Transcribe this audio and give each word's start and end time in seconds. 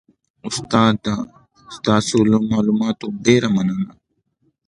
استاده 0.49 1.15
ستاسو 1.75 2.17
له 2.31 2.37
معلوماتو 2.49 3.07
ډیره 3.25 3.47
مننه 3.55 3.91